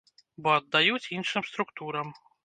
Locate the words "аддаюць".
0.59-1.11